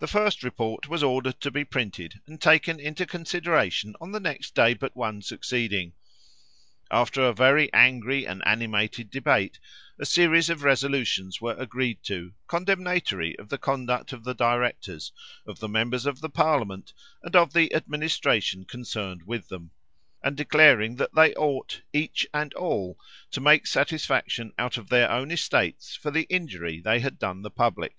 [0.00, 4.54] The first report was ordered to be printed, and taken into consideration on the next
[4.54, 5.94] day but one succeeding.
[6.90, 9.58] After a very angry and animated debate,
[9.98, 15.10] a series of resolutions were agreed to, condemnatory of the conduct of the directors,
[15.46, 19.70] of the members of the parliament and of the administration concerned with them;
[20.22, 22.98] and declaring that they ought, each and all,
[23.30, 27.50] to make satisfaction out of their own estates for the injury they had done the
[27.50, 27.94] public.